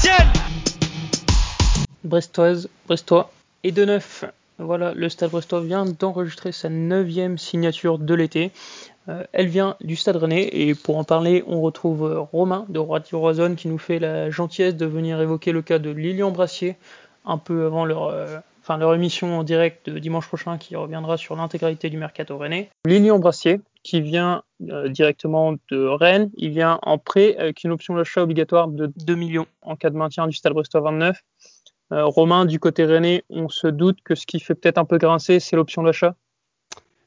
c'est 0.00 0.10
Brestoise, 2.04 2.68
Brestois 2.86 3.30
et 3.64 3.72
de 3.72 3.84
neuf. 3.84 4.24
Voilà, 4.58 4.92
le 4.94 5.08
Stade 5.08 5.30
Brestois 5.30 5.60
vient 5.60 5.84
d'enregistrer 5.84 6.52
sa 6.52 6.68
neuvième 6.68 7.38
signature 7.38 7.98
de 7.98 8.14
l'été. 8.14 8.50
Euh, 9.08 9.24
elle 9.32 9.48
vient 9.48 9.76
du 9.80 9.96
Stade 9.96 10.16
Rennais 10.16 10.48
et 10.52 10.74
pour 10.74 10.98
en 10.98 11.04
parler, 11.04 11.42
on 11.46 11.60
retrouve 11.60 12.26
Romain 12.32 12.66
de 12.68 12.78
Radio 12.78 13.18
Roison 13.18 13.54
qui 13.54 13.68
nous 13.68 13.78
fait 13.78 13.98
la 13.98 14.30
gentillesse 14.30 14.76
de 14.76 14.86
venir 14.86 15.20
évoquer 15.20 15.52
le 15.52 15.62
cas 15.62 15.78
de 15.78 15.90
Lilian 15.90 16.30
Brassier 16.30 16.76
un 17.24 17.38
peu 17.38 17.66
avant 17.66 17.84
leur, 17.84 18.04
euh, 18.08 18.94
émission 18.94 19.38
en 19.38 19.42
direct 19.42 19.90
de 19.90 19.98
dimanche 19.98 20.26
prochain 20.26 20.58
qui 20.58 20.76
reviendra 20.76 21.16
sur 21.16 21.36
l'intégralité 21.36 21.90
du 21.90 21.96
mercato 21.96 22.36
rennais. 22.38 22.70
Lilian 22.86 23.18
Brassier, 23.18 23.60
qui 23.82 24.00
vient 24.00 24.42
directement 24.60 25.54
de 25.70 25.84
Rennes, 25.86 26.30
il 26.36 26.50
vient 26.50 26.78
en 26.82 26.98
prêt 26.98 27.36
avec 27.36 27.64
une 27.64 27.72
option 27.72 27.96
d'achat 27.96 28.22
obligatoire 28.22 28.68
de 28.68 28.92
2 29.04 29.14
millions 29.14 29.46
en 29.60 29.76
cas 29.76 29.90
de 29.90 29.96
maintien 29.96 30.26
du 30.26 30.36
Stade 30.36 30.52
Brestois 30.52 30.80
29. 30.80 31.20
Romain, 31.90 32.46
du 32.46 32.58
côté 32.58 32.84
rennais, 32.84 33.24
on 33.28 33.48
se 33.48 33.66
doute 33.66 33.98
que 34.02 34.14
ce 34.14 34.24
qui 34.24 34.40
fait 34.40 34.54
peut-être 34.54 34.78
un 34.78 34.84
peu 34.84 34.98
grincer, 34.98 35.40
c'est 35.40 35.56
l'option 35.56 35.82
d'achat 35.82 36.16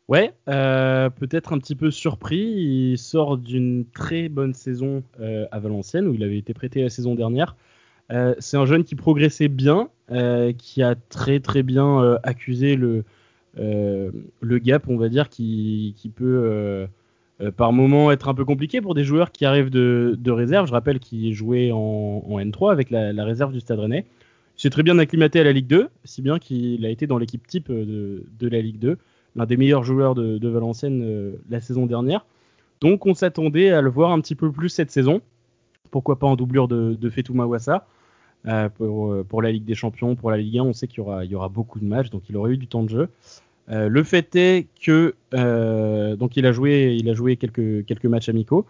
Ouais, 0.08 0.34
euh, 0.50 1.10
peut-être 1.10 1.54
un 1.54 1.58
petit 1.58 1.76
peu 1.76 1.90
surpris. 1.90 2.38
Il 2.38 2.98
sort 2.98 3.38
d'une 3.38 3.86
très 3.90 4.30
bonne 4.30 4.54
saison 4.54 5.04
euh, 5.20 5.48
à 5.52 5.60
Valenciennes 5.60 6.08
où 6.08 6.14
il 6.14 6.24
avait 6.24 6.38
été 6.38 6.54
prêté 6.54 6.84
la 6.84 6.90
saison 6.90 7.16
dernière. 7.16 7.56
Euh, 8.12 8.36
c'est 8.38 8.58
un 8.58 8.68
jeune 8.68 8.84
qui 8.84 8.96
progressait 8.96 9.48
bien, 9.48 9.90
qui 10.60 10.84
a 10.84 10.94
très 10.94 11.40
très 11.40 11.64
bien 11.64 12.20
accusé 12.22 12.76
le, 12.76 13.04
le 13.58 14.58
gap, 14.60 14.88
on 14.88 14.98
va 14.98 15.10
dire, 15.10 15.30
qui, 15.30 16.12
peut 16.16 16.88
par 17.58 17.74
moment 17.74 18.12
être 18.12 18.30
un 18.30 18.34
peu 18.34 18.46
compliqué 18.46 18.82
pour 18.82 18.96
des 18.96 19.04
joueurs 19.04 19.32
qui 19.32 19.46
arrivent 19.46 19.70
de, 19.70 20.32
réserve. 20.32 20.68
Je 20.68 20.74
rappelle 20.74 21.00
qu'il 21.00 21.34
jouait 21.34 21.72
en, 21.72 21.78
en, 22.28 22.40
N3 22.40 22.72
avec 22.72 22.90
la, 22.90 23.24
réserve 23.24 23.52
du 23.52 23.60
Stade 23.60 23.80
Rennais. 23.80 24.06
Il 24.58 24.62
s'est 24.62 24.70
très 24.70 24.84
bien 24.84 24.98
acclimaté 25.00 25.42
à 25.42 25.44
la 25.44 25.52
Ligue 25.52 25.68
2, 25.68 25.90
si 26.06 26.22
bien 26.22 26.40
qu'il 26.40 26.86
a 26.86 26.90
été 26.90 27.08
dans 27.08 27.18
l'équipe 27.18 27.46
type 27.46 27.72
de, 27.72 28.24
la 28.42 28.62
Ligue 28.62 28.80
2 28.80 28.98
l'un 29.36 29.46
des 29.46 29.58
meilleurs 29.58 29.84
joueurs 29.84 30.16
de, 30.16 30.48
Valenciennes 30.48 31.04
euh, 31.04 31.36
la 31.50 31.60
saison 31.60 31.86
dernière. 31.86 32.26
Donc 32.82 33.06
on 33.06 33.14
s'attendait 33.14 33.72
à 33.72 33.82
le 33.82 33.90
voir 33.90 34.12
un 34.12 34.22
petit 34.22 34.36
peu 34.36 34.52
plus 34.52 34.70
cette 34.70 34.92
saison. 34.92 35.22
Pourquoi 35.92 36.18
pas 36.20 36.28
en 36.28 36.36
doublure 36.36 36.68
de, 36.68 36.94
de 36.94 37.10
Fetou 37.10 37.40
euh, 37.40 38.70
euh, 38.82 39.24
pour, 39.24 39.42
la 39.42 39.52
Ligue 39.52 39.66
des 39.66 39.76
Champions, 39.76 40.16
pour 40.16 40.32
la 40.32 40.38
Ligue 40.38 40.60
1, 40.60 40.64
on 40.64 40.74
sait 40.74 40.88
qu'il 40.88 41.04
y 41.04 41.36
aura 41.36 41.50
beaucoup 41.50 41.80
de 41.80 41.86
matchs, 41.86 42.10
donc 42.10 42.24
il 42.30 42.38
aurait 42.38 42.52
eu 42.52 42.58
du 42.58 42.68
temps 42.68 42.84
de 42.84 42.90
jeu. 42.90 43.10
Le 43.68 44.04
fait 44.04 44.36
est 44.36 44.68
que 44.82 45.16
donc 46.16 46.38
il 46.38 46.46
a 46.46 46.52
joué, 46.52 46.98
il 47.00 47.10
a 47.10 47.14
joué 47.14 47.36
quelques, 47.36 47.86
quelques 47.86 48.06
matchs 48.06 48.30
amicaux. 48.30 48.66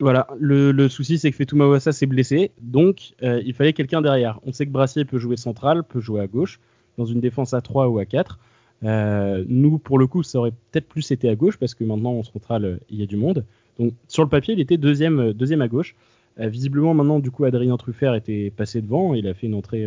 voilà, 0.00 0.26
le, 0.38 0.88
souci 0.88 1.18
c'est 1.18 1.30
que 1.30 1.36
Fetou 1.36 1.56
Mawassa 1.56 1.92
s'est 1.92 2.06
blessé, 2.06 2.50
donc 2.60 3.14
il 3.22 3.54
fallait 3.54 3.72
quelqu'un 3.72 4.02
derrière. 4.02 4.40
On 4.44 4.52
sait 4.52 4.66
que 4.66 4.70
Brassier 4.70 5.04
peut 5.04 5.18
jouer 5.18 5.36
central, 5.36 5.84
peut 5.84 6.00
jouer 6.00 6.20
à 6.20 6.26
gauche, 6.26 6.60
dans 6.98 7.06
une 7.06 7.20
défense 7.20 7.54
à 7.54 7.60
3 7.60 7.88
ou 7.88 7.98
à 7.98 8.04
4. 8.04 8.38
Euh, 8.84 9.44
nous, 9.48 9.78
pour 9.78 9.98
le 9.98 10.06
coup, 10.06 10.22
ça 10.22 10.38
aurait 10.38 10.52
peut-être 10.70 10.88
plus 10.88 11.10
été 11.10 11.28
à 11.28 11.34
gauche 11.34 11.56
parce 11.56 11.74
que 11.74 11.84
maintenant, 11.84 12.22
se 12.22 12.32
central, 12.32 12.80
il 12.90 13.00
y 13.00 13.02
a 13.02 13.06
du 13.06 13.16
monde. 13.16 13.44
Donc, 13.78 13.92
sur 14.08 14.22
le 14.22 14.28
papier, 14.28 14.54
il 14.54 14.60
était 14.60 14.76
deuxième, 14.76 15.20
euh, 15.20 15.32
deuxième 15.32 15.62
à 15.62 15.68
gauche. 15.68 15.94
Euh, 16.38 16.48
visiblement, 16.48 16.94
maintenant, 16.94 17.18
du 17.18 17.30
coup, 17.30 17.44
Adrien 17.44 17.76
Truffert 17.76 18.14
était 18.14 18.50
passé 18.50 18.82
devant. 18.82 19.14
Il 19.14 19.26
a 19.26 19.34
fait 19.34 19.46
une 19.46 19.54
entrée 19.54 19.86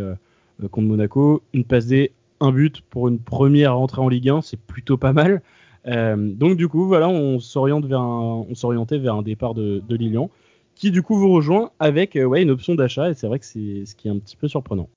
contre 0.71 0.87
Monaco, 0.87 1.43
une 1.53 1.63
passe 1.63 1.87
D, 1.87 2.11
un 2.39 2.51
but 2.51 2.81
pour 2.81 3.07
une 3.07 3.19
première 3.19 3.77
entrée 3.77 4.01
en 4.01 4.09
Ligue 4.09 4.29
1, 4.29 4.41
c'est 4.41 4.59
plutôt 4.59 4.97
pas 4.97 5.13
mal. 5.13 5.41
donc, 5.85 6.57
du 6.57 6.67
coup, 6.67 6.87
voilà, 6.87 7.07
on 7.09 7.39
s'oriente 7.39 7.85
vers 7.85 8.01
un, 8.01 8.45
on 8.49 8.55
s'orientait 8.55 8.97
vers 8.97 9.15
un 9.15 9.21
départ 9.21 9.53
de, 9.53 9.81
Lilian, 9.89 10.29
qui 10.75 10.91
du 10.91 11.01
coup 11.01 11.17
vous 11.17 11.31
rejoint 11.31 11.71
avec 11.79 12.15
ouais, 12.15 12.41
une 12.43 12.51
option 12.51 12.75
d'achat. 12.75 13.09
Et 13.09 13.13
c'est 13.13 13.27
vrai 13.27 13.39
que 13.39 13.45
c'est 13.45 13.85
ce 13.85 13.95
qui 13.95 14.07
est 14.07 14.11
un 14.11 14.19
petit 14.19 14.35
peu 14.35 14.47
surprenant. 14.47 14.89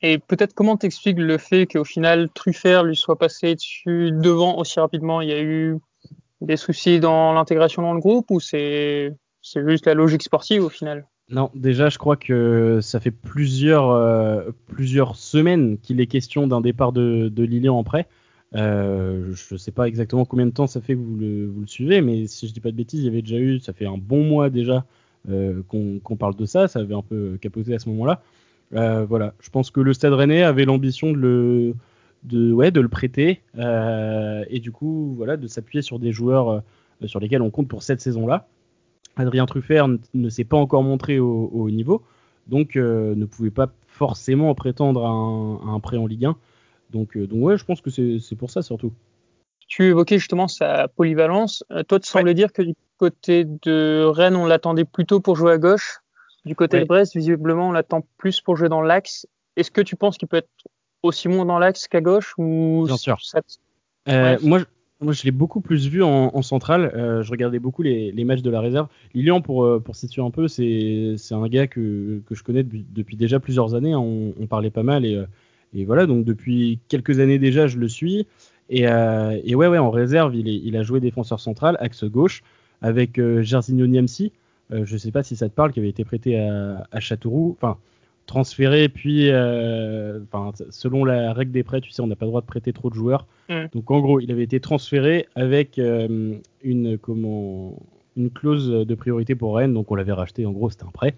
Et 0.00 0.18
peut-être 0.18 0.54
comment 0.54 0.76
t'expliques 0.76 1.18
le 1.18 1.38
fait 1.38 1.66
qu'au 1.66 1.84
final 1.84 2.28
Truffert 2.32 2.84
lui 2.84 2.94
soit 2.94 3.18
passé 3.18 3.54
dessus 3.54 4.12
devant 4.12 4.56
aussi 4.58 4.78
rapidement? 4.78 5.20
Il 5.20 5.28
y 5.28 5.32
a 5.32 5.42
eu 5.42 5.76
des 6.40 6.56
soucis 6.56 7.00
dans 7.00 7.32
l'intégration 7.32 7.82
dans 7.82 7.94
le 7.94 8.00
groupe 8.00 8.30
ou 8.30 8.38
c'est 8.38 9.12
c'est 9.42 9.68
juste 9.68 9.86
la 9.86 9.94
logique 9.94 10.22
sportive 10.22 10.62
au 10.62 10.68
final? 10.68 11.06
Non, 11.30 11.50
déjà 11.54 11.90
je 11.90 11.98
crois 11.98 12.16
que 12.16 12.80
ça 12.80 13.00
fait 13.00 13.10
plusieurs 13.10 13.90
euh, 13.90 14.50
plusieurs 14.66 15.16
semaines 15.16 15.76
qu'il 15.78 16.00
est 16.00 16.06
question 16.06 16.46
d'un 16.46 16.62
départ 16.62 16.92
de, 16.92 17.30
Lilian 17.36 17.76
en 17.76 17.84
prêt. 17.84 18.06
Euh, 18.54 19.34
je 19.34 19.54
ne 19.54 19.58
sais 19.58 19.72
pas 19.72 19.88
exactement 19.88 20.24
combien 20.24 20.46
de 20.46 20.52
temps 20.52 20.66
ça 20.66 20.80
fait 20.80 20.94
que 20.94 21.00
vous 21.00 21.16
le, 21.18 21.66
suivez, 21.66 22.00
mais 22.00 22.26
si 22.26 22.48
je 22.48 22.54
dis 22.54 22.60
pas 22.60 22.70
de 22.70 22.76
bêtises, 22.76 23.00
il 23.00 23.04
y 23.04 23.08
avait 23.08 23.20
déjà 23.20 23.36
eu, 23.36 23.60
ça 23.60 23.74
fait 23.74 23.84
un 23.84 23.98
bon 23.98 24.24
mois 24.24 24.48
déjà 24.48 24.86
euh, 25.28 25.62
qu'on 25.68 26.16
parle 26.16 26.34
de 26.34 26.46
ça, 26.46 26.66
ça 26.66 26.78
avait 26.78 26.94
un 26.94 27.02
peu 27.02 27.36
capoté 27.42 27.74
à 27.74 27.78
ce 27.78 27.90
moment-là. 27.90 28.22
Voilà, 28.70 29.34
je 29.40 29.50
pense 29.50 29.70
que 29.70 29.80
le 29.80 29.92
Stade 29.92 30.14
Rennais 30.14 30.42
avait 30.44 30.64
l'ambition 30.64 31.12
de 31.12 31.18
le, 31.18 31.74
de, 32.24 32.52
ouais, 32.52 32.70
de 32.70 32.80
le 32.80 32.88
prêter 32.88 33.42
et 33.54 34.60
du 34.60 34.72
coup, 34.72 35.12
voilà, 35.14 35.36
de 35.36 35.46
s'appuyer 35.46 35.82
sur 35.82 35.98
des 35.98 36.12
joueurs 36.12 36.62
sur 37.04 37.20
lesquels 37.20 37.42
on 37.42 37.50
compte 37.50 37.68
pour 37.68 37.82
cette 37.82 38.00
saison-là. 38.00 38.48
Adrien 39.18 39.46
Truffert 39.46 39.88
ne 40.14 40.28
s'est 40.28 40.44
pas 40.44 40.56
encore 40.56 40.82
montré 40.82 41.18
au, 41.18 41.50
haut 41.52 41.70
niveau, 41.70 42.02
donc 42.46 42.76
ne 42.76 43.24
pouvait 43.24 43.50
pas 43.50 43.70
forcément 43.86 44.54
prétendre 44.54 45.04
à 45.04 45.10
un, 45.10 45.80
prêt 45.80 45.96
en 45.96 46.06
Ligue 46.06 46.26
1. 46.26 46.36
Donc, 46.90 47.18
donc 47.18 47.44
ouais, 47.44 47.58
je 47.58 47.64
pense 47.64 47.80
que 47.80 47.90
c'est 47.90 48.36
pour 48.36 48.50
ça 48.50 48.62
surtout. 48.62 48.92
Tu 49.66 49.84
évoquais 49.86 50.18
justement 50.18 50.48
sa 50.48 50.88
polyvalence. 50.88 51.62
toi, 51.88 52.00
tu 52.00 52.08
semblais 52.08 52.34
dire 52.34 52.52
que 52.52 52.62
du 52.62 52.74
côté 52.96 53.44
de 53.44 54.04
Rennes, 54.04 54.36
on 54.36 54.46
l'attendait 54.46 54.84
plutôt 54.84 55.20
pour 55.20 55.36
jouer 55.36 55.52
à 55.52 55.58
gauche. 55.58 56.00
Du 56.44 56.54
côté 56.54 56.80
de 56.80 56.84
Brest, 56.84 57.14
visiblement, 57.14 57.68
on 57.68 57.72
l'attend 57.72 58.02
plus 58.16 58.40
pour 58.40 58.56
jouer 58.56 58.68
dans 58.68 58.80
l'axe. 58.80 59.26
Est-ce 59.56 59.70
que 59.70 59.80
tu 59.80 59.96
penses 59.96 60.16
qu'il 60.16 60.28
peut 60.28 60.38
être 60.38 60.48
aussi 61.02 61.28
bon 61.28 61.44
dans 61.44 61.58
l'axe 61.58 61.88
qu'à 61.88 62.00
gauche 62.00 62.34
ou 62.38 62.84
Bien 62.86 62.96
sûr. 62.96 63.18
Euh, 64.08 64.38
moi, 64.42 64.60
moi, 65.00 65.12
je 65.12 65.22
l'ai 65.24 65.30
beaucoup 65.30 65.60
plus 65.60 65.88
vu 65.88 66.02
en, 66.02 66.30
en 66.34 66.42
centrale. 66.42 66.92
Euh, 66.94 67.22
je 67.22 67.30
regardais 67.30 67.58
beaucoup 67.58 67.82
les, 67.82 68.10
les, 68.12 68.24
matchs 68.24 68.42
de 68.42 68.50
la 68.50 68.60
réserve. 68.60 68.88
Lilian, 69.14 69.40
pour, 69.40 69.64
euh, 69.64 69.78
pour 69.78 69.94
situer 69.94 70.22
un 70.22 70.30
peu, 70.30 70.48
c'est 70.48 71.16
un 71.30 71.48
gars 71.48 71.66
que, 71.66 72.20
que 72.26 72.34
je 72.34 72.42
connais 72.42 72.62
depuis, 72.62 72.84
depuis 72.90 73.16
déjà 73.16 73.38
plusieurs 73.40 73.74
années. 73.74 73.92
Hein. 73.92 74.00
On, 74.00 74.34
on, 74.40 74.46
parlait 74.46 74.70
pas 74.70 74.82
mal 74.82 75.04
et, 75.04 75.22
et, 75.74 75.84
voilà. 75.84 76.06
Donc 76.06 76.24
depuis 76.24 76.80
quelques 76.88 77.20
années 77.20 77.38
déjà, 77.38 77.66
je 77.66 77.78
le 77.78 77.88
suis. 77.88 78.26
Et, 78.70 78.82
et 78.82 79.54
ouais, 79.54 79.66
ouais, 79.66 79.78
en 79.78 79.90
réserve, 79.90 80.34
il, 80.36 80.48
est, 80.48 80.60
il 80.62 80.76
a 80.76 80.82
joué 80.82 81.00
défenseur 81.00 81.40
central, 81.40 81.76
axe 81.80 82.04
gauche, 82.04 82.42
avec 82.82 83.18
euh, 83.18 83.42
Jarzinho 83.42 83.86
Niamsi. 83.86 84.32
Euh, 84.72 84.84
je 84.84 84.96
sais 84.96 85.10
pas 85.10 85.22
si 85.22 85.36
ça 85.36 85.48
te 85.48 85.54
parle, 85.54 85.72
qui 85.72 85.78
avait 85.78 85.88
été 85.88 86.04
prêté 86.04 86.38
à, 86.38 86.86
à 86.90 87.00
Châteauroux, 87.00 87.56
enfin 87.60 87.78
transféré, 88.28 88.88
puis 88.88 89.30
euh, 89.30 90.20
selon 90.70 91.04
la 91.04 91.32
règle 91.32 91.50
des 91.50 91.64
prêts, 91.64 91.80
tu 91.80 91.90
sais, 91.90 92.00
on 92.02 92.06
n'a 92.06 92.14
pas 92.14 92.26
le 92.26 92.30
droit 92.30 92.42
de 92.42 92.46
prêter 92.46 92.72
trop 92.72 92.90
de 92.90 92.94
joueurs. 92.94 93.26
Mm. 93.48 93.64
Donc 93.74 93.90
en 93.90 93.98
gros, 93.98 94.20
il 94.20 94.30
avait 94.30 94.44
été 94.44 94.60
transféré 94.60 95.26
avec 95.34 95.80
euh, 95.80 96.36
une 96.62 96.98
comment 96.98 97.82
une 98.16 98.30
clause 98.30 98.68
de 98.68 98.94
priorité 98.94 99.34
pour 99.34 99.56
Rennes, 99.56 99.74
donc 99.74 99.90
on 99.90 99.94
l'avait 99.94 100.12
racheté. 100.12 100.44
En 100.44 100.52
gros, 100.52 100.70
c'était 100.70 100.84
un 100.84 100.90
prêt. 100.90 101.14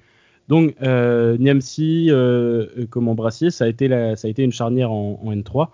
Donc 0.49 0.75
euh, 0.83 1.37
Niamsi, 1.39 2.09
euh, 2.11 2.87
comme 2.91 3.13
Brassier, 3.15 3.51
ça 3.51 3.65
a 3.65 3.69
été 3.69 3.89
la, 3.89 4.17
ça 4.17 4.29
a 4.29 4.31
été 4.31 4.43
une 4.43 4.53
charnière 4.53 4.91
en, 4.91 5.21
en 5.23 5.33
N3. 5.33 5.69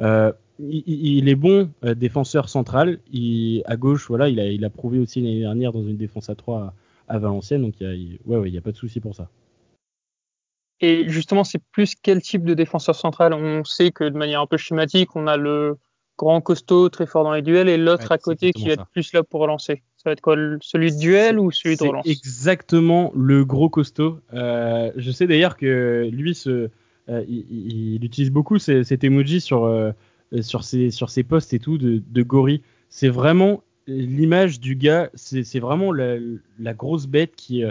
Euh, 0.00 0.32
il, 0.60 0.82
il, 0.86 1.28
est 1.28 1.34
bon 1.34 1.70
défenseur 1.96 2.48
central. 2.48 2.98
Il, 3.12 3.62
à 3.66 3.76
gauche, 3.76 4.06
voilà, 4.08 4.28
il 4.28 4.40
a, 4.40 4.46
il 4.46 4.64
a 4.64 4.70
prouvé 4.70 4.98
aussi 4.98 5.20
l'année 5.20 5.40
dernière 5.40 5.72
dans 5.72 5.82
une 5.82 5.96
défense 5.96 6.30
à 6.30 6.34
3 6.34 6.74
à 7.08 7.18
Valenciennes, 7.18 7.62
donc 7.62 7.74
il 7.80 8.18
n'y 8.26 8.34
a, 8.34 8.38
ouais, 8.38 8.56
a 8.56 8.60
pas 8.60 8.72
de 8.72 8.76
souci 8.76 9.00
pour 9.00 9.14
ça. 9.14 9.28
Et 10.80 11.08
justement, 11.08 11.44
c'est 11.44 11.60
plus 11.72 11.94
quel 11.94 12.22
type 12.22 12.44
de 12.44 12.54
défenseur 12.54 12.94
central 12.94 13.32
On 13.32 13.64
sait 13.64 13.90
que 13.90 14.04
de 14.04 14.16
manière 14.16 14.40
un 14.40 14.46
peu 14.46 14.56
schématique, 14.56 15.16
on 15.16 15.26
a 15.26 15.36
le 15.36 15.76
grand 16.18 16.40
costaud 16.40 16.88
très 16.88 17.06
fort 17.06 17.24
dans 17.24 17.32
les 17.32 17.42
duels 17.42 17.68
et 17.68 17.76
l'autre 17.76 18.12
à 18.12 18.18
côté 18.18 18.52
qui 18.52 18.66
va 18.66 18.72
être 18.72 18.86
plus 18.86 19.12
là 19.12 19.22
pour 19.22 19.40
relancer. 19.40 19.82
Ça 19.96 20.10
va 20.10 20.12
être 20.12 20.20
quoi 20.20 20.36
Celui 20.60 20.92
de 20.92 20.98
duel 20.98 21.38
ou 21.38 21.50
celui 21.50 21.76
de 21.76 21.84
relance? 21.84 22.06
Exactement 22.06 23.12
le 23.14 23.44
gros 23.44 23.68
costaud. 23.68 24.18
Euh, 24.34 24.92
je 24.96 25.10
sais 25.10 25.26
d'ailleurs 25.26 25.56
que 25.56 26.08
lui, 26.12 26.34
ce, 26.34 26.70
euh, 27.08 27.24
il, 27.28 27.94
il, 27.94 28.04
utilise 28.04 28.30
beaucoup 28.30 28.58
cet 28.58 29.04
emoji 29.04 29.40
sur, 29.40 29.64
euh, 29.64 29.92
sur, 30.40 30.64
ses, 30.64 30.90
sur 30.90 31.08
ses 31.08 31.22
posts 31.22 31.54
et 31.54 31.60
tout 31.60 31.78
de, 31.78 32.02
de 32.06 32.22
gorille. 32.22 32.62
C'est 32.90 33.08
vraiment 33.08 33.62
l'image 33.86 34.60
du 34.60 34.76
gars, 34.76 35.10
c'est 35.14 35.60
vraiment 35.60 35.92
la, 35.92 36.16
la, 36.58 36.74
grosse 36.74 37.06
bête 37.06 37.34
qui, 37.36 37.64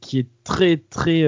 qui 0.00 0.18
est 0.18 0.26
très 0.44 0.78
très 0.78 1.24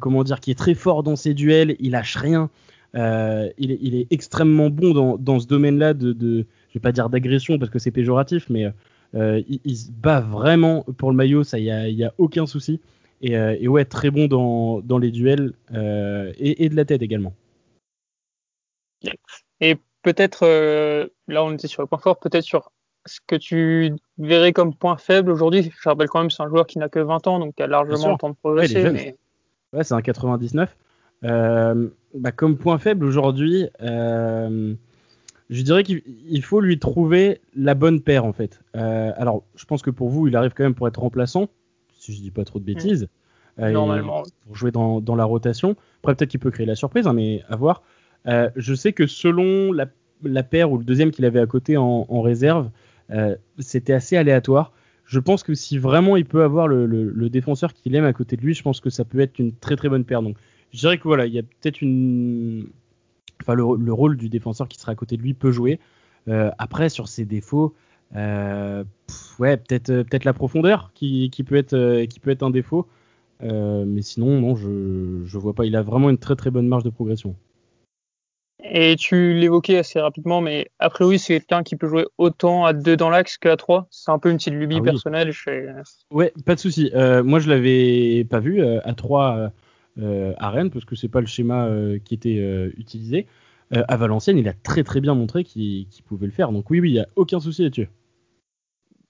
comment 0.00 0.24
dire, 0.24 0.40
qui 0.40 0.50
est 0.50 0.58
très 0.58 0.74
fort 0.74 1.02
dans 1.02 1.16
ses 1.16 1.34
duels. 1.34 1.76
Il 1.80 1.92
lâche 1.92 2.16
rien. 2.16 2.50
Euh, 2.96 3.48
il, 3.58 3.70
est, 3.70 3.78
il, 3.80 3.94
est, 3.94 4.06
extrêmement 4.10 4.68
bon 4.68 4.92
dans, 4.92 5.16
dans 5.16 5.38
ce 5.38 5.46
domaine-là 5.46 5.94
de, 5.94 6.12
de, 6.12 6.44
je 6.68 6.74
vais 6.74 6.80
pas 6.80 6.90
dire 6.90 7.08
d'agression 7.08 7.56
parce 7.58 7.70
que 7.70 7.78
c'est 7.78 7.92
péjoratif, 7.92 8.50
mais 8.50 8.66
il, 9.14 9.60
il, 9.64 9.76
se 9.76 9.90
bat 9.92 10.20
vraiment 10.20 10.84
pour 10.98 11.10
le 11.10 11.16
maillot. 11.16 11.44
Ça, 11.44 11.58
il 11.58 11.64
y 11.64 11.70
a, 11.70 11.88
y 11.88 12.04
a 12.04 12.12
aucun 12.18 12.46
souci. 12.46 12.80
Et, 13.22 13.32
et, 13.32 13.68
ouais, 13.68 13.84
très 13.84 14.10
bon 14.10 14.26
dans, 14.26 14.80
dans 14.80 14.98
les 14.98 15.10
duels 15.10 15.52
et, 15.72 16.64
et 16.64 16.68
de 16.68 16.76
la 16.76 16.84
tête 16.84 17.02
également. 17.02 17.34
Et 19.60 19.76
peut-être, 20.02 20.46
là 21.28 21.44
on 21.44 21.52
était 21.52 21.68
sur 21.68 21.82
le 21.82 21.86
point 21.86 21.98
fort, 21.98 22.18
peut-être 22.18 22.44
sur 22.44 22.70
ce 23.06 23.20
que 23.26 23.36
tu 23.36 23.92
verrais 24.18 24.52
comme 24.52 24.74
point 24.74 24.96
faible 24.96 25.30
aujourd'hui, 25.30 25.70
je 25.80 25.88
rappelle 25.88 26.08
quand 26.08 26.20
même 26.20 26.30
c'est 26.30 26.42
un 26.42 26.48
joueur 26.48 26.66
qui 26.66 26.78
n'a 26.78 26.88
que 26.88 26.98
20 26.98 27.26
ans, 27.26 27.38
donc 27.38 27.54
qui 27.54 27.62
a 27.62 27.66
largement 27.66 28.12
le 28.12 28.18
temps 28.18 28.30
de 28.30 28.36
progresser. 28.36 28.90
mais 28.90 29.16
Ouais, 29.72 29.84
c'est 29.84 29.94
un 29.94 30.02
99. 30.02 30.76
Euh, 31.24 31.88
bah, 32.14 32.32
comme 32.32 32.56
point 32.56 32.78
faible 32.78 33.04
aujourd'hui, 33.04 33.68
euh, 33.82 34.74
je 35.48 35.62
dirais 35.62 35.84
qu'il 35.84 36.42
faut 36.42 36.60
lui 36.60 36.78
trouver 36.78 37.40
la 37.54 37.74
bonne 37.74 38.00
paire 38.00 38.24
en 38.24 38.32
fait. 38.32 38.60
Euh, 38.76 39.12
alors, 39.16 39.44
je 39.54 39.64
pense 39.64 39.82
que 39.82 39.90
pour 39.90 40.08
vous, 40.08 40.26
il 40.26 40.36
arrive 40.36 40.52
quand 40.54 40.64
même 40.64 40.74
pour 40.74 40.88
être 40.88 41.00
remplaçant, 41.00 41.48
si 41.98 42.14
je 42.14 42.20
dis 42.20 42.30
pas 42.30 42.44
trop 42.44 42.58
de 42.58 42.64
bêtises. 42.64 43.08
Mmh. 43.58 43.70
Normalement. 43.70 44.22
Pour 44.46 44.56
jouer 44.56 44.70
dans, 44.70 45.00
dans, 45.00 45.16
la 45.16 45.24
rotation. 45.24 45.76
Après, 45.98 46.14
peut-être 46.14 46.30
qu'il 46.30 46.40
peut 46.40 46.50
créer 46.50 46.66
la 46.66 46.76
surprise, 46.76 47.06
hein, 47.06 47.12
mais 47.12 47.42
à 47.48 47.56
voir. 47.56 47.82
je 48.24 48.74
sais 48.74 48.92
que 48.92 49.06
selon 49.06 49.72
la, 49.72 49.86
la, 50.22 50.42
paire 50.42 50.72
ou 50.72 50.78
le 50.78 50.84
deuxième 50.84 51.10
qu'il 51.10 51.26
avait 51.26 51.40
à 51.40 51.46
côté 51.46 51.76
en, 51.76 52.06
en 52.08 52.22
réserve, 52.22 52.70
c'était 53.58 53.92
assez 53.92 54.16
aléatoire 54.16 54.72
je 55.10 55.18
pense 55.18 55.42
que 55.42 55.54
si 55.54 55.76
vraiment 55.76 56.16
il 56.16 56.24
peut 56.24 56.44
avoir 56.44 56.68
le, 56.68 57.28
défenseur 57.30 57.74
qu'il 57.74 57.96
aime 57.96 58.04
à 58.04 58.12
côté 58.12 58.36
de 58.36 58.42
lui, 58.42 58.54
je 58.54 58.62
pense 58.62 58.78
que 58.78 58.90
ça 58.90 59.04
peut 59.04 59.18
être 59.18 59.40
une 59.40 59.52
très 59.52 59.74
très 59.74 59.88
bonne 59.88 60.04
paire. 60.04 60.22
Donc 60.22 60.36
je 60.72 60.78
dirais 60.78 60.98
que 60.98 61.02
voilà, 61.02 61.26
il 61.26 61.32
y 61.32 61.38
a 61.40 61.42
peut-être 61.42 61.82
une. 61.82 62.68
Enfin, 63.42 63.54
le, 63.54 63.92
rôle 63.92 64.16
du 64.16 64.28
défenseur 64.28 64.68
qui 64.68 64.78
sera 64.78 64.92
à 64.92 64.94
côté 64.94 65.16
de 65.16 65.22
lui 65.22 65.34
peut 65.34 65.50
jouer. 65.50 65.80
Euh, 66.28 66.52
après, 66.58 66.88
sur 66.90 67.08
ses 67.08 67.24
défauts, 67.24 67.74
euh, 68.14 68.84
ouais, 69.40 69.56
peut-être 69.56 69.90
euh, 69.90 70.04
peut-être 70.04 70.24
la 70.24 70.32
profondeur 70.32 70.92
qui, 70.94 71.28
qui, 71.30 71.42
peut 71.42 71.56
être 71.56 72.04
qui 72.04 72.20
peut 72.20 72.30
être 72.30 72.44
un 72.44 72.50
défaut. 72.50 72.86
mais 73.40 74.02
sinon, 74.02 74.40
non, 74.40 74.54
je 74.54 75.22
je 75.24 75.38
vois 75.38 75.54
pas. 75.54 75.66
Il 75.66 75.74
a 75.74 75.82
vraiment 75.82 76.08
une 76.08 76.18
très 76.18 76.36
très 76.36 76.52
bonne 76.52 76.68
marge 76.68 76.84
de 76.84 76.90
progression. 76.90 77.34
Et 78.64 78.96
tu 78.96 79.34
l'évoquais 79.34 79.78
assez 79.78 80.00
rapidement, 80.00 80.40
mais 80.40 80.70
après 80.78 81.04
oui, 81.04 81.18
c'est 81.18 81.34
quelqu'un 81.34 81.62
qui 81.62 81.76
peut 81.76 81.88
jouer 81.88 82.06
autant 82.18 82.64
à 82.64 82.72
2 82.72 82.96
dans 82.96 83.10
l'axe 83.10 83.38
qu'à 83.38 83.56
3. 83.56 83.86
C'est 83.90 84.10
un 84.10 84.18
peu 84.18 84.30
une 84.30 84.36
petite 84.36 84.54
lubie 84.54 84.78
ah 84.80 84.82
personnelle. 84.82 85.32
Ouais, 86.10 86.32
pas 86.44 86.54
de 86.54 86.60
souci. 86.60 86.90
Euh, 86.94 87.22
moi, 87.22 87.38
je 87.38 87.48
l'avais 87.48 88.24
pas 88.28 88.40
vu 88.40 88.60
euh, 88.60 88.80
à 88.84 88.94
3 88.94 89.52
euh, 89.98 90.32
à 90.38 90.50
Rennes, 90.50 90.70
parce 90.70 90.84
que 90.84 90.96
c'est 90.96 91.08
pas 91.08 91.20
le 91.20 91.26
schéma 91.26 91.68
qui 92.04 92.14
était 92.14 92.70
utilisé. 92.76 93.26
à 93.72 93.96
Valenciennes, 93.96 94.38
il 94.38 94.48
a 94.48 94.52
très 94.52 94.82
très 94.82 95.00
bien 95.00 95.14
montré 95.14 95.44
qu'il 95.44 95.86
pouvait 96.06 96.26
le 96.26 96.32
faire. 96.32 96.52
Donc 96.52 96.70
oui, 96.70 96.80
oui, 96.80 96.90
il 96.90 96.94
n'y 96.94 97.00
a 97.00 97.08
aucun 97.16 97.40
souci 97.40 97.62
là-dessus. 97.62 97.88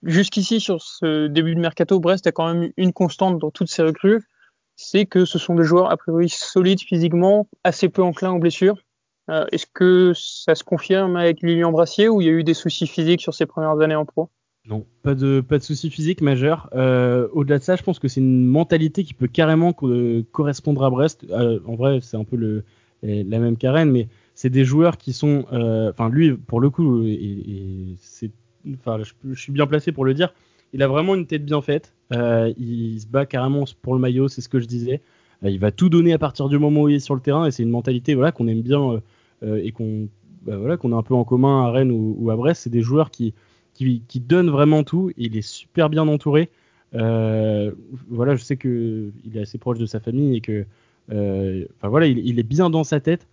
Jusqu'ici, 0.03 0.61
sur 0.61 0.81
ce 0.81 1.27
début 1.27 1.55
de 1.55 1.61
mercato, 1.61 2.01
Brest 2.01 2.27
a 2.27 2.33
quand 2.33 2.53
même 2.53 2.73
une 2.77 2.93
constante 2.93 3.39
dans 3.39 3.51
toutes 3.51 3.69
ses 3.69 3.83
recrues, 3.83 4.23
c'est 4.77 5.05
que 5.05 5.27
ce 5.27 5.39
sont 5.39 5.55
des 5.55 5.65
joueurs 5.65 5.91
a 5.91 5.97
priori 5.99 6.31
solides 6.31 6.81
physiquement, 6.81 7.47
assez 7.65 7.91
peu 7.91 8.03
enclins 8.03 8.33
aux 8.33 8.39
blessures 8.39 8.83
euh, 9.31 9.47
est-ce 9.53 9.67
que 9.73 10.13
ça 10.15 10.57
se 10.57 10.65
confirme 10.65 11.17
avec 11.17 11.41
Lilian 11.43 11.71
Brassier 11.71 12.09
ou 12.09 12.21
il 12.21 12.27
y 12.27 12.29
a 12.29 12.33
eu 12.33 12.43
des 12.43 12.55
soucis 12.55 12.89
physiques 12.89 13.21
sur 13.21 13.33
ses 13.33 13.47
premières 13.47 13.79
années 13.81 13.95
en 13.95 14.05
pro? 14.05 14.29
Non, 14.69 14.85
pas 15.03 15.15
de, 15.15 15.41
pas 15.41 15.59
de 15.59 15.63
soucis 15.63 15.89
physiques 15.89 16.21
majeurs. 16.21 16.69
Euh, 16.75 17.29
au-delà 17.33 17.59
de 17.59 17.63
ça, 17.63 17.77
je 17.77 17.83
pense 17.83 17.99
que 17.99 18.09
c'est 18.09 18.21
une 18.21 18.45
mentalité 18.45 19.05
qui 19.05 19.15
peut 19.15 19.29
carrément 19.29 19.73
correspondre 20.33 20.85
à 20.85 20.91
Brest. 20.91 21.25
Euh, 21.31 21.61
en 21.65 21.77
vrai, 21.77 22.01
c'est 22.03 22.17
un 22.17 22.25
peu 22.25 22.63
la 23.03 23.39
même 23.39 23.57
carène, 23.57 23.91
mais 23.91 24.09
c'est 24.35 24.51
des 24.51 24.65
joueurs 24.65 24.99
qui 24.99 25.13
sont. 25.13 25.45
Enfin, 25.51 26.11
lui, 26.11 26.35
pour 26.35 26.61
le 26.61 26.69
coup, 26.69 27.05
et, 27.05 27.97
enfin, 28.75 28.99
je, 29.03 29.35
suis 29.35 29.53
bien 29.53 29.67
placé 29.67 29.93
pour 29.93 30.05
le 30.05 30.13
dire. 30.13 30.35
Il 30.73 30.83
a 30.83 30.89
vraiment 30.89 31.15
une 31.15 31.27
tête 31.27 31.45
bien 31.45 31.63
faite. 31.63 31.95
il 32.11 33.01
se 33.01 33.07
bat 33.07 33.27
carrément 33.27 33.65
pour 33.81 33.95
le 33.95 34.01
maillot, 34.01 34.29
c'est 34.29 34.41
ce 34.41 34.49
que 34.49 34.61
je 34.61 34.67
disais. 34.67 35.01
il 35.43 35.59
va 35.59 35.71
tout 35.71 35.89
donner 35.89 36.13
à 36.13 36.19
partir 36.19 36.49
du 36.49 36.59
moment 36.59 36.83
où 36.83 36.89
il 36.89 36.97
est 36.97 37.01
sur 37.01 37.15
le 37.15 37.23
terrain 37.23 37.47
et 37.47 37.51
c'est 37.51 37.63
une 37.63 37.71
mentalité 37.71 38.15
voilà 38.15 38.31
qu'on 38.31 38.47
aime 38.47 38.63
bien 38.63 39.01
et 39.43 39.73
qu'on 39.73 40.09
bah 40.43 40.57
voilà, 40.57 40.77
qu'on 40.77 40.93
a 40.93 40.97
un 40.97 41.03
peu 41.03 41.15
en 41.15 41.25
commun 41.25 41.67
à 41.67 41.71
Rennes 41.71 41.93
ou, 41.93 42.31
à 42.31 42.37
Brest, 42.37 42.63
c'est 42.63 42.71
des 42.71 42.83
joueurs 42.83 43.11
qui, 43.11 43.35
qui, 43.75 44.03
qui, 44.09 44.21
donnent 44.21 44.51
vraiment 44.51 44.85
tout. 44.85 45.11
Et 45.11 45.25
il 45.25 45.37
est 45.37 45.43
super 45.43 45.91
bien 45.91 46.09
entouré. 46.09 46.51
Euh, 46.95 47.73
voilà, 48.09 48.37
je 48.37 48.43
sais 48.43 48.57
que 48.57 49.13
il 49.25 49.37
est 49.37 49.43
assez 49.43 49.59
proche 49.59 49.79
de 49.79 49.87
sa 49.87 50.01
famille 50.01 50.37
et 50.37 50.41
que, 50.41 50.65
euh, 51.13 51.67
enfin 51.77 51.89
voilà, 51.89 52.07
il, 52.07 52.19
il, 52.19 52.39
est 52.39 52.45
bien 52.45 52.71
dans 52.71 52.85
sa 52.85 53.01
tête. 53.01 53.29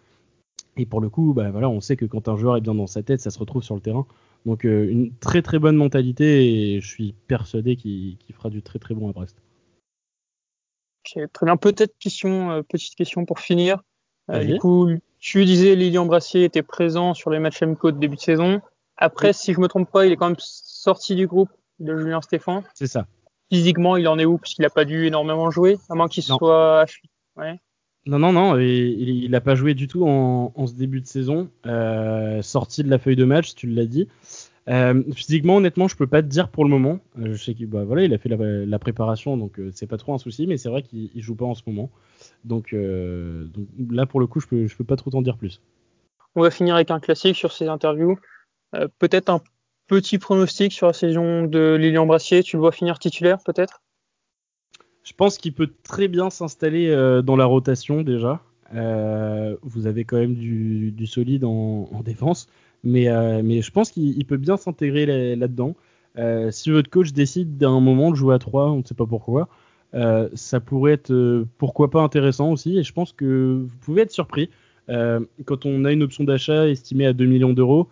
Et 0.75 0.85
pour 0.85 1.01
le 1.01 1.09
coup, 1.09 1.33
bah 1.33 1.49
voilà, 1.49 1.69
on 1.69 1.81
sait 1.81 1.95
que 1.95 2.05
quand 2.05 2.27
un 2.27 2.35
joueur 2.35 2.57
est 2.57 2.61
bien 2.61 2.75
dans 2.75 2.87
sa 2.87 3.03
tête, 3.03 3.21
ça 3.21 3.31
se 3.31 3.39
retrouve 3.39 3.63
sur 3.63 3.75
le 3.75 3.81
terrain. 3.81 4.05
Donc 4.45 4.65
euh, 4.65 4.89
une 4.89 5.11
très 5.17 5.41
très 5.41 5.59
bonne 5.59 5.75
mentalité 5.75 6.75
et 6.75 6.81
je 6.81 6.87
suis 6.87 7.13
persuadé 7.27 7.75
qu'il 7.75 8.17
fera 8.33 8.49
du 8.49 8.61
très 8.61 8.79
très 8.79 8.93
bon 8.93 9.09
à 9.09 9.13
Brest. 9.13 9.41
Okay, 11.05 11.27
très 11.33 11.45
bien. 11.45 11.57
Peut-être 11.57 11.97
question, 11.97 12.51
euh, 12.51 12.61
petite 12.61 12.95
question 12.95 13.25
pour 13.25 13.39
finir. 13.39 13.81
Euh, 14.29 14.43
du 14.43 14.59
coup, 14.59 14.89
tu 15.19 15.45
disais 15.45 15.75
Lilian 15.75 16.05
Brassier 16.05 16.43
était 16.43 16.61
présent 16.61 17.13
sur 17.13 17.29
les 17.29 17.39
matchs 17.39 17.61
MCO 17.61 17.91
de 17.91 17.97
début 17.97 18.15
de 18.15 18.21
saison. 18.21 18.61
Après, 18.97 19.33
si 19.33 19.53
je 19.53 19.59
me 19.59 19.67
trompe 19.67 19.91
pas, 19.91 20.05
il 20.05 20.11
est 20.11 20.15
quand 20.15 20.27
même 20.27 20.39
sorti 20.39 21.15
du 21.15 21.27
groupe 21.27 21.49
de 21.79 21.97
Julien 21.97 22.21
Stéphan. 22.21 22.63
C'est 22.73 22.87
ça. 22.87 23.07
Physiquement, 23.51 23.95
il 23.97 24.07
en 24.07 24.19
est 24.19 24.25
où? 24.25 24.37
Parce 24.37 24.53
qu'il 24.53 24.63
n'a 24.63 24.69
pas 24.69 24.85
dû 24.85 25.05
énormément 25.05 25.51
jouer, 25.51 25.77
à 25.89 25.95
moins 25.95 26.07
qu'il 26.07 26.23
soit. 26.23 26.85
Ouais. 27.35 27.59
Non, 28.05 28.19
non, 28.19 28.31
non, 28.31 28.57
il 28.57 29.29
n'a 29.29 29.41
pas 29.41 29.55
joué 29.55 29.73
du 29.73 29.87
tout 29.87 30.07
en, 30.07 30.53
en 30.55 30.67
ce 30.67 30.73
début 30.73 31.01
de 31.01 31.07
saison. 31.07 31.49
Euh, 31.65 32.41
sorti 32.41 32.83
de 32.83 32.89
la 32.89 32.99
feuille 32.99 33.17
de 33.17 33.25
match, 33.25 33.53
tu 33.53 33.67
l'as 33.67 33.85
dit. 33.85 34.07
Euh, 34.69 35.01
physiquement, 35.13 35.57
honnêtement, 35.57 35.87
je 35.87 35.95
peux 35.95 36.07
pas 36.07 36.21
te 36.21 36.27
dire 36.27 36.49
pour 36.49 36.65
le 36.65 36.69
moment. 36.69 36.99
Euh, 37.19 37.33
je 37.33 37.43
sais 37.43 37.53
qu'il 37.53 37.67
bah, 37.67 37.85
voilà, 37.85 38.03
il 38.03 38.13
a 38.13 38.17
fait 38.17 38.29
la, 38.29 38.37
la 38.65 38.79
préparation, 38.79 39.37
donc 39.37 39.59
euh, 39.59 39.71
c'est 39.73 39.87
pas 39.87 39.97
trop 39.97 40.13
un 40.13 40.17
souci, 40.17 40.45
mais 40.45 40.57
c'est 40.57 40.67
vrai 40.69 40.81
qu'il 40.81 41.09
joue 41.15 41.35
pas 41.35 41.45
en 41.45 41.55
ce 41.55 41.61
moment. 41.67 41.89
Donc, 42.43 42.73
euh, 42.73 43.45
donc, 43.45 43.67
là, 43.89 44.05
pour 44.05 44.19
le 44.19 44.27
coup, 44.27 44.41
je 44.41 44.47
peux, 44.47 44.67
je 44.67 44.75
peux 44.75 44.83
pas 44.83 44.97
trop 44.97 45.09
t'en 45.09 45.21
dire 45.21 45.37
plus. 45.37 45.61
On 46.35 46.41
va 46.41 46.51
finir 46.51 46.75
avec 46.75 46.91
un 46.91 46.99
classique 46.99 47.35
sur 47.35 47.51
ces 47.51 47.67
interviews. 47.67 48.19
Peut-être 48.99 49.29
un 49.29 49.41
petit 49.87 50.17
pronostic 50.17 50.73
sur 50.73 50.87
la 50.87 50.93
saison 50.93 51.45
de 51.45 51.75
Lilian 51.75 52.05
Brassier. 52.05 52.43
Tu 52.43 52.57
le 52.57 52.59
vois 52.59 52.71
finir 52.71 52.99
titulaire, 52.99 53.37
peut-être? 53.43 53.81
Je 55.03 55.13
pense 55.13 55.37
qu'il 55.37 55.53
peut 55.53 55.71
très 55.83 56.07
bien 56.07 56.29
s'installer 56.29 56.91
dans 57.23 57.37
la 57.37 57.45
rotation 57.45 58.01
déjà. 58.03 58.43
vous 58.71 59.87
avez 59.87 60.03
quand 60.03 60.17
même 60.17 60.35
du, 60.35 60.91
du 60.91 61.07
solide 61.07 61.43
en, 61.43 61.89
en 61.91 62.03
défense. 62.03 62.47
Mais, 62.83 63.09
euh, 63.09 63.41
mais 63.43 63.61
je 63.61 63.71
pense 63.71 63.91
qu'il 63.91 64.25
peut 64.25 64.37
bien 64.37 64.57
s'intégrer 64.57 65.35
là-dedans. 65.35 65.75
Euh, 66.17 66.51
si 66.51 66.71
votre 66.71 66.89
coach 66.89 67.13
décide 67.13 67.57
d'un 67.57 67.79
moment 67.79 68.11
de 68.11 68.15
jouer 68.15 68.35
à 68.35 68.39
3, 68.39 68.71
on 68.71 68.77
ne 68.77 68.83
sait 68.83 68.95
pas 68.95 69.05
pourquoi, 69.05 69.49
euh, 69.93 70.29
ça 70.33 70.59
pourrait 70.59 70.93
être 70.93 71.45
pourquoi 71.57 71.89
pas 71.89 72.01
intéressant 72.01 72.51
aussi. 72.51 72.77
Et 72.77 72.83
je 72.83 72.93
pense 72.93 73.13
que 73.13 73.65
vous 73.67 73.77
pouvez 73.81 74.03
être 74.03 74.11
surpris. 74.11 74.49
quand 74.87 75.65
on 75.65 75.83
a 75.83 75.91
une 75.91 76.03
option 76.03 76.23
d'achat 76.23 76.67
estimée 76.69 77.05
à 77.05 77.13
2 77.13 77.25
millions 77.25 77.53
d'euros, 77.53 77.89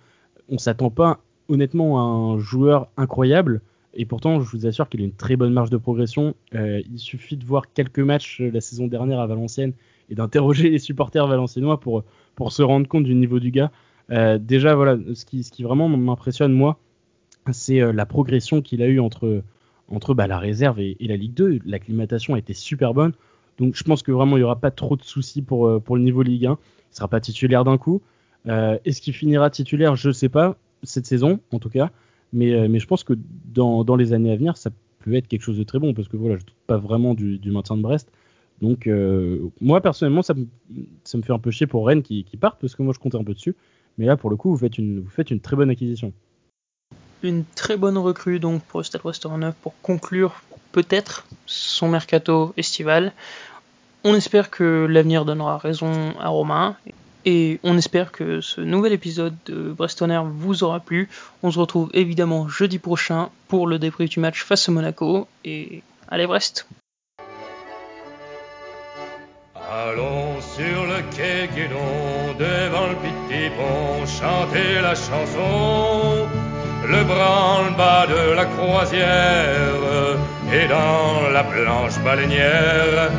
on 0.49 0.57
s'attend 0.57 0.89
pas 0.89 1.19
honnêtement 1.49 1.99
à 1.99 2.03
un 2.03 2.39
joueur 2.39 2.87
incroyable. 2.97 3.61
Et 3.93 4.05
pourtant, 4.05 4.41
je 4.41 4.49
vous 4.49 4.65
assure 4.65 4.89
qu'il 4.89 5.01
a 5.01 5.03
une 5.05 5.13
très 5.13 5.35
bonne 5.35 5.53
marge 5.53 5.69
de 5.69 5.77
progression. 5.77 6.35
il 6.53 6.97
suffit 6.99 7.37
de 7.37 7.45
voir 7.45 7.73
quelques 7.73 7.99
matchs 7.99 8.41
la 8.41 8.61
saison 8.61 8.87
dernière 8.87 9.19
à 9.19 9.27
Valenciennes 9.27 9.73
et 10.09 10.15
d'interroger 10.15 10.69
les 10.75 10.79
supporters 10.79 11.27
valenciennois 11.27 11.79
pour 11.79 12.51
se 12.51 12.63
rendre 12.63 12.87
compte 12.87 13.03
du 13.03 13.15
niveau 13.15 13.39
du 13.39 13.51
gars. 13.51 13.71
Euh, 14.11 14.37
déjà, 14.37 14.75
voilà, 14.75 14.97
ce 15.13 15.25
qui, 15.25 15.63
vraiment 15.63 15.89
m'impressionne, 15.89 16.53
moi, 16.53 16.77
c'est 17.51 17.81
euh, 17.81 17.91
la 17.91 18.05
progression 18.05 18.61
qu'il 18.61 18.81
a 18.81 18.87
eu 18.87 18.99
entre, 18.99 19.43
entre 19.87 20.13
bah, 20.13 20.27
la 20.27 20.39
réserve 20.39 20.79
et, 20.79 20.97
la 20.99 21.15
Ligue 21.15 21.33
2. 21.33 21.59
L'acclimatation 21.65 22.35
a 22.35 22.39
été 22.39 22.53
super 22.53 22.93
bonne. 22.93 23.13
Donc 23.57 23.75
je 23.75 23.83
pense 23.83 24.03
que 24.03 24.11
vraiment 24.11 24.35
il 24.35 24.41
n'y 24.41 24.43
aura 24.43 24.59
pas 24.59 24.71
trop 24.71 24.97
de 24.97 25.03
soucis 25.03 25.41
pour, 25.41 25.67
euh, 25.67 25.79
pour 25.79 25.95
le 25.95 26.03
niveau 26.03 26.21
Ligue 26.21 26.45
1. 26.45 26.49
Il 26.49 26.51
ne 26.51 26.57
sera 26.91 27.07
pas 27.07 27.21
titulaire 27.21 27.63
d'un 27.63 27.77
coup. 27.77 28.01
Est-ce 28.45 29.01
qu'il 29.01 29.13
finira 29.13 29.49
titulaire? 29.49 29.95
Je 29.95 30.09
ne 30.09 30.13
sais 30.13 30.29
pas, 30.29 30.55
cette 30.83 31.07
saison 31.07 31.39
en 31.51 31.57
tout 31.57 31.69
cas. 31.69 31.89
Mais, 32.31 32.67
mais 32.67 32.79
je 32.79 32.85
pense 32.85 33.03
que 33.03 33.13
dans, 33.45 33.83
dans, 33.83 33.95
les 33.95 34.13
années 34.13 34.31
à 34.31 34.35
venir, 34.35 34.55
ça 34.55 34.69
peut 34.99 35.15
être 35.15 35.27
quelque 35.27 35.41
chose 35.41 35.57
de 35.57 35.63
très 35.63 35.79
bon 35.79 35.95
parce 35.95 36.07
que 36.07 36.15
voilà, 36.15 36.35
je 36.35 36.41
ne 36.41 36.45
doute 36.45 36.55
pas 36.67 36.77
vraiment 36.77 37.15
du, 37.15 37.39
maintien 37.45 37.75
de 37.75 37.81
Brest. 37.81 38.11
Donc 38.61 38.87
moi 39.61 39.81
personnellement, 39.81 40.21
ça 40.21 40.35
me, 40.35 40.45
ça 41.03 41.17
me 41.17 41.23
fait 41.23 41.33
un 41.33 41.39
peu 41.39 41.49
chier 41.49 41.65
pour 41.65 41.87
Rennes 41.87 42.03
qui, 42.03 42.23
qui 42.23 42.37
parte 42.37 42.59
parce 42.61 42.75
que 42.75 42.83
moi 42.83 42.93
je 42.93 42.99
comptais 42.99 43.17
un 43.17 43.23
peu 43.23 43.33
dessus. 43.33 43.55
Mais 43.97 44.05
là, 44.05 44.17
pour 44.17 44.29
le 44.29 44.35
coup, 44.35 44.51
vous 44.51 44.57
faites 44.57 44.77
une, 44.77 45.01
vous 45.01 45.09
faites 45.09 45.31
une 45.31 45.39
très 45.39 45.55
bonne 45.55 45.69
acquisition. 45.69 46.13
Une 47.23 47.43
très 47.55 47.77
bonne 47.77 47.97
recrue 47.97 48.39
donc 48.39 48.63
pour 48.63 48.79
le 48.79 48.83
Stade 48.83 49.01
Restaurant 49.03 49.37
Neuf 49.37 49.55
pour 49.61 49.73
conclure 49.81 50.41
peut-être 50.71 51.25
son 51.45 51.87
mercato 51.87 52.53
estival. 52.57 53.13
On 54.03 54.13
espère 54.13 54.51
que 54.51 54.85
l'avenir 54.89 55.25
donnera 55.25 55.57
raison 55.57 56.13
à 56.19 56.27
Romain 56.27 56.75
et 57.25 57.59
on 57.63 57.77
espère 57.77 58.11
que 58.11 58.41
ce 58.41 58.61
nouvel 58.61 58.93
épisode 58.93 59.35
de 59.45 59.71
Brestonner 59.71 60.21
vous 60.25 60.63
aura 60.63 60.79
plu. 60.79 61.09
On 61.41 61.49
se 61.49 61.57
retrouve 61.57 61.89
évidemment 61.93 62.47
jeudi 62.47 62.77
prochain 62.77 63.29
pour 63.47 63.65
le 63.65 63.79
débrief 63.79 64.09
du 64.11 64.19
match 64.19 64.43
face 64.43 64.69
au 64.69 64.73
Monaco 64.73 65.27
et 65.43 65.81
allez 66.07 66.27
Brest. 66.27 66.67
Allons 69.55 70.39
sur 70.41 70.85
le 70.85 71.01
quai 71.15 71.49
devant 72.39 72.87
le 72.87 72.95
petit 72.95 73.49
pont, 73.57 74.05
chanter 74.05 74.81
la 74.81 74.95
chanson, 74.95 76.27
le 76.87 77.03
branle-bas 77.03 78.07
de 78.07 78.33
la 78.33 78.45
croisière, 78.45 80.17
et 80.53 80.67
dans 80.67 81.29
la 81.31 81.43
blanche 81.43 81.97
baleinière, 82.03 83.09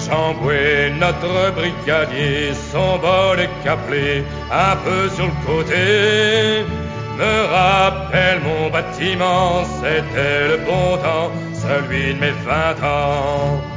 Chamboué, 0.00 0.92
notre 0.98 1.52
brigadier, 1.54 2.52
son 2.72 2.98
bol 2.98 3.38
est 3.38 3.50
caplé, 3.62 4.24
un 4.50 4.76
peu 4.76 5.08
sur 5.10 5.26
le 5.26 5.46
côté, 5.46 6.64
me 7.18 7.34
rappelle 7.52 8.40
mon 8.40 8.70
bâtiment, 8.70 9.62
c'était 9.80 10.48
le 10.48 10.56
bon 10.64 10.96
temps, 10.96 11.30
celui 11.52 12.14
de 12.14 12.20
mes 12.20 12.34
vingt 12.46 12.82
ans. 12.82 13.69